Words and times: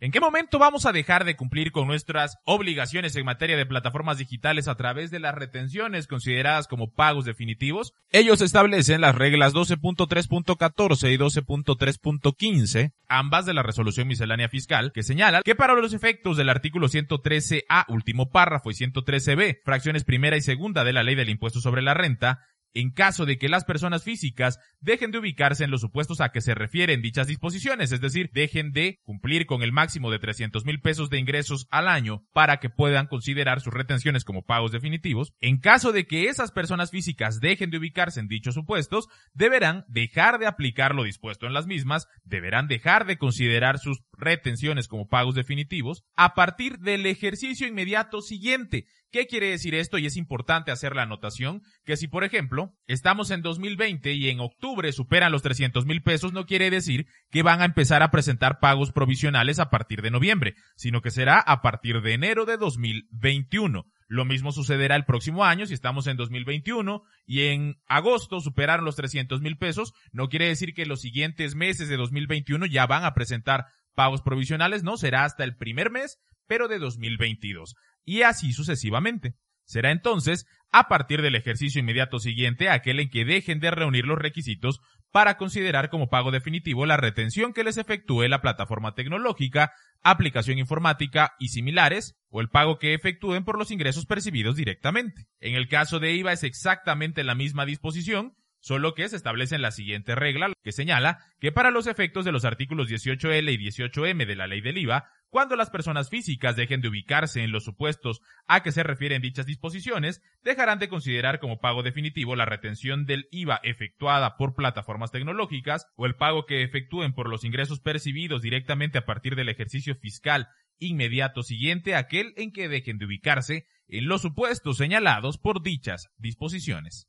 ¿En 0.00 0.12
qué 0.12 0.20
momento 0.20 0.60
vamos 0.60 0.86
a 0.86 0.92
dejar 0.92 1.24
de 1.24 1.34
cumplir 1.34 1.72
con 1.72 1.88
nuestras 1.88 2.38
obligaciones 2.44 3.16
en 3.16 3.24
materia 3.24 3.56
de 3.56 3.66
plataformas 3.66 4.16
digitales 4.16 4.68
a 4.68 4.76
través 4.76 5.10
de 5.10 5.18
las 5.18 5.34
retenciones 5.34 6.06
consideradas 6.06 6.68
como 6.68 6.92
pagos 6.92 7.24
definitivos? 7.24 7.94
Ellos 8.12 8.40
establecen 8.40 9.00
las 9.00 9.16
reglas 9.16 9.54
12.3.14 9.54 11.12
y 11.12 11.18
12.3.15, 11.18 12.92
ambas 13.08 13.44
de 13.44 13.54
la 13.54 13.64
resolución 13.64 14.06
miscelánea 14.06 14.48
fiscal, 14.48 14.92
que 14.94 15.02
señalan 15.02 15.42
que 15.44 15.56
para 15.56 15.74
los 15.74 15.92
efectos 15.92 16.36
del 16.36 16.50
artículo 16.50 16.86
113A, 16.86 17.86
último 17.88 18.30
párrafo, 18.30 18.70
y 18.70 18.74
113B, 18.74 19.62
fracciones 19.64 20.04
primera 20.04 20.36
y 20.36 20.42
segunda 20.42 20.84
de 20.84 20.92
la 20.92 21.02
ley 21.02 21.16
del 21.16 21.28
impuesto 21.28 21.58
sobre 21.58 21.82
la 21.82 21.94
renta, 21.94 22.38
en 22.74 22.90
caso 22.90 23.26
de 23.26 23.38
que 23.38 23.48
las 23.48 23.64
personas 23.64 24.04
físicas 24.04 24.58
dejen 24.80 25.10
de 25.10 25.18
ubicarse 25.18 25.64
en 25.64 25.70
los 25.70 25.80
supuestos 25.80 26.20
a 26.20 26.30
que 26.30 26.40
se 26.40 26.54
refieren 26.54 27.02
dichas 27.02 27.26
disposiciones, 27.26 27.92
es 27.92 28.00
decir, 28.00 28.30
dejen 28.32 28.72
de 28.72 29.00
cumplir 29.02 29.46
con 29.46 29.62
el 29.62 29.72
máximo 29.72 30.10
de 30.10 30.18
300 30.18 30.64
mil 30.64 30.80
pesos 30.80 31.10
de 31.10 31.18
ingresos 31.18 31.66
al 31.70 31.88
año 31.88 32.24
para 32.32 32.58
que 32.58 32.70
puedan 32.70 33.06
considerar 33.06 33.60
sus 33.60 33.72
retenciones 33.72 34.24
como 34.24 34.44
pagos 34.44 34.72
definitivos, 34.72 35.32
en 35.40 35.58
caso 35.58 35.92
de 35.92 36.06
que 36.06 36.28
esas 36.28 36.52
personas 36.52 36.90
físicas 36.90 37.40
dejen 37.40 37.70
de 37.70 37.78
ubicarse 37.78 38.20
en 38.20 38.28
dichos 38.28 38.54
supuestos, 38.54 39.08
deberán 39.32 39.84
dejar 39.88 40.38
de 40.38 40.46
aplicar 40.46 40.94
lo 40.94 41.04
dispuesto 41.04 41.46
en 41.46 41.52
las 41.52 41.66
mismas, 41.66 42.06
deberán 42.24 42.68
dejar 42.68 43.06
de 43.06 43.18
considerar 43.18 43.78
sus 43.78 44.02
retenciones 44.18 44.88
como 44.88 45.08
pagos 45.08 45.34
definitivos 45.34 46.04
a 46.16 46.34
partir 46.34 46.78
del 46.78 47.06
ejercicio 47.06 47.66
inmediato 47.66 48.20
siguiente, 48.20 48.86
¿Qué 49.10 49.26
quiere 49.26 49.48
decir 49.48 49.74
esto? 49.74 49.96
Y 49.96 50.04
es 50.04 50.18
importante 50.18 50.70
hacer 50.70 50.94
la 50.94 51.02
anotación 51.02 51.62
que 51.84 51.96
si, 51.96 52.08
por 52.08 52.24
ejemplo, 52.24 52.74
estamos 52.86 53.30
en 53.30 53.40
2020 53.40 54.12
y 54.12 54.28
en 54.28 54.40
octubre 54.40 54.92
superan 54.92 55.32
los 55.32 55.40
300 55.40 55.86
mil 55.86 56.02
pesos, 56.02 56.34
no 56.34 56.44
quiere 56.44 56.70
decir 56.70 57.06
que 57.30 57.42
van 57.42 57.62
a 57.62 57.64
empezar 57.64 58.02
a 58.02 58.10
presentar 58.10 58.60
pagos 58.60 58.92
provisionales 58.92 59.60
a 59.60 59.70
partir 59.70 60.02
de 60.02 60.10
noviembre, 60.10 60.56
sino 60.76 61.00
que 61.00 61.10
será 61.10 61.40
a 61.40 61.62
partir 61.62 62.02
de 62.02 62.12
enero 62.12 62.44
de 62.44 62.58
2021. 62.58 63.86
Lo 64.08 64.24
mismo 64.26 64.52
sucederá 64.52 64.94
el 64.96 65.04
próximo 65.06 65.44
año 65.44 65.66
si 65.66 65.74
estamos 65.74 66.06
en 66.06 66.18
2021 66.18 67.02
y 67.26 67.44
en 67.44 67.76
agosto 67.86 68.40
superaron 68.40 68.84
los 68.84 68.96
300 68.96 69.40
mil 69.40 69.56
pesos. 69.56 69.94
No 70.12 70.28
quiere 70.28 70.48
decir 70.48 70.74
que 70.74 70.86
los 70.86 71.00
siguientes 71.00 71.54
meses 71.54 71.88
de 71.88 71.96
2021 71.96 72.66
ya 72.66 72.86
van 72.86 73.04
a 73.04 73.14
presentar 73.14 73.66
pagos 73.98 74.22
provisionales, 74.22 74.84
no, 74.84 74.96
será 74.96 75.24
hasta 75.24 75.42
el 75.42 75.56
primer 75.56 75.90
mes, 75.90 76.20
pero 76.46 76.68
de 76.68 76.78
2022 76.78 77.74
y 78.04 78.22
así 78.22 78.52
sucesivamente. 78.52 79.34
Será 79.64 79.90
entonces, 79.90 80.46
a 80.70 80.86
partir 80.86 81.20
del 81.20 81.34
ejercicio 81.34 81.80
inmediato 81.80 82.20
siguiente, 82.20 82.70
aquel 82.70 83.00
en 83.00 83.10
que 83.10 83.24
dejen 83.24 83.58
de 83.58 83.72
reunir 83.72 84.06
los 84.06 84.16
requisitos 84.16 84.78
para 85.10 85.36
considerar 85.36 85.90
como 85.90 86.08
pago 86.08 86.30
definitivo 86.30 86.86
la 86.86 86.96
retención 86.96 87.52
que 87.52 87.64
les 87.64 87.76
efectúe 87.76 88.28
la 88.28 88.40
plataforma 88.40 88.94
tecnológica, 88.94 89.72
aplicación 90.04 90.58
informática 90.58 91.34
y 91.40 91.48
similares, 91.48 92.14
o 92.28 92.40
el 92.40 92.50
pago 92.50 92.78
que 92.78 92.94
efectúen 92.94 93.44
por 93.44 93.58
los 93.58 93.72
ingresos 93.72 94.06
percibidos 94.06 94.54
directamente. 94.54 95.26
En 95.40 95.56
el 95.56 95.66
caso 95.66 95.98
de 95.98 96.12
IVA 96.12 96.34
es 96.34 96.44
exactamente 96.44 97.24
la 97.24 97.34
misma 97.34 97.66
disposición, 97.66 98.36
solo 98.60 98.94
que 98.94 99.08
se 99.08 99.16
establece 99.16 99.58
la 99.58 99.70
siguiente 99.70 100.14
regla 100.14 100.52
que 100.62 100.72
señala 100.72 101.18
que 101.40 101.52
para 101.52 101.70
los 101.70 101.86
efectos 101.86 102.24
de 102.24 102.32
los 102.32 102.44
artículos 102.44 102.88
18L 102.88 103.52
y 103.52 103.58
18M 103.58 104.26
de 104.26 104.36
la 104.36 104.46
ley 104.46 104.60
del 104.60 104.78
IVA, 104.78 105.10
cuando 105.30 105.56
las 105.56 105.70
personas 105.70 106.08
físicas 106.08 106.56
dejen 106.56 106.80
de 106.80 106.88
ubicarse 106.88 107.42
en 107.42 107.52
los 107.52 107.64
supuestos 107.64 108.20
a 108.46 108.62
que 108.62 108.72
se 108.72 108.82
refieren 108.82 109.20
dichas 109.20 109.46
disposiciones, 109.46 110.22
dejarán 110.42 110.78
de 110.78 110.88
considerar 110.88 111.38
como 111.38 111.60
pago 111.60 111.82
definitivo 111.82 112.34
la 112.34 112.46
retención 112.46 113.04
del 113.04 113.28
IVA 113.30 113.60
efectuada 113.62 114.36
por 114.36 114.54
plataformas 114.54 115.10
tecnológicas 115.10 115.86
o 115.96 116.06
el 116.06 116.16
pago 116.16 116.46
que 116.46 116.62
efectúen 116.62 117.12
por 117.12 117.28
los 117.28 117.44
ingresos 117.44 117.80
percibidos 117.80 118.42
directamente 118.42 118.98
a 118.98 119.04
partir 119.04 119.36
del 119.36 119.50
ejercicio 119.50 119.94
fiscal 119.96 120.48
inmediato 120.78 121.42
siguiente 121.42 121.94
a 121.94 121.98
aquel 121.98 122.32
en 122.36 122.52
que 122.52 122.68
dejen 122.68 122.98
de 122.98 123.06
ubicarse 123.06 123.66
en 123.88 124.06
los 124.06 124.22
supuestos 124.22 124.76
señalados 124.76 125.38
por 125.38 125.62
dichas 125.62 126.08
disposiciones. 126.18 127.08